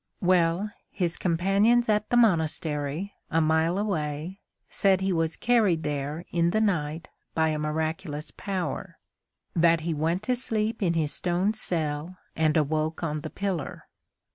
Well, 0.21 0.71
his 0.89 1.15
companions 1.15 1.87
at 1.87 2.09
the 2.09 2.17
monastery, 2.17 3.13
a 3.29 3.39
mile 3.39 3.77
away, 3.77 4.39
said 4.67 4.99
he 4.99 5.13
was 5.13 5.35
carried 5.35 5.83
there 5.83 6.25
in 6.31 6.49
the 6.49 6.59
night 6.59 7.09
by 7.35 7.49
a 7.49 7.59
miraculous 7.59 8.31
power; 8.31 8.97
that 9.55 9.81
he 9.81 9.93
went 9.93 10.23
to 10.23 10.35
sleep 10.35 10.81
in 10.81 10.95
his 10.95 11.13
stone 11.13 11.53
cell 11.53 12.17
and 12.35 12.57
awoke 12.57 13.03
on 13.03 13.21
the 13.21 13.29
pillar. 13.29 13.83